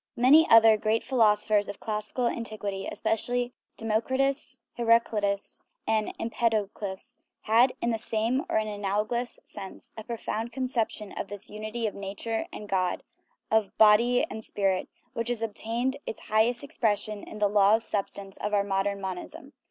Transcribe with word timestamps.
Many 0.15 0.49
other 0.49 0.77
great 0.77 1.03
philosophers 1.03 1.69
of 1.69 1.79
classical 1.79 2.25
antiquity, 2.25 2.89
especially 2.91 3.53
Democritus, 3.77 4.57
Heraclitus, 4.73 5.61
and 5.85 6.15
Empedocles, 6.19 7.19
had, 7.43 7.73
in 7.83 7.91
the 7.91 7.99
same 7.99 8.43
or 8.49 8.57
an 8.57 8.67
analogous 8.67 9.39
sense, 9.43 9.91
a 9.95 10.03
profound 10.03 10.51
conception 10.51 11.11
of 11.11 11.27
this 11.27 11.51
unity 11.51 11.85
of 11.85 11.93
nature 11.93 12.47
and 12.51 12.67
God, 12.67 13.03
of 13.51 13.77
body 13.77 14.23
289 14.23 14.23
THE 14.23 14.23
RIDDLE 14.23 14.23
OF 14.23 14.23
THE 14.23 14.23
UNIVERSE 14.23 14.25
and 14.31 14.43
spirit, 14.43 14.89
which 15.13 15.29
has 15.29 15.41
obtained 15.43 15.97
its 16.07 16.19
highest 16.33 16.63
expression 16.63 17.21
in 17.21 17.37
the 17.37 17.47
law 17.47 17.75
of 17.75 17.83
substance 17.83 18.37
of 18.37 18.55
our 18.55 18.63
modern 18.63 18.99
monism. 18.99 19.53